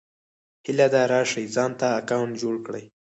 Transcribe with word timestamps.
هيله 0.65 0.87
ده 0.93 1.01
راشٸ 1.13 1.31
ځانته 1.55 1.87
اکونټ 1.99 2.33
جوړ 2.41 2.55
کړى 2.65 2.83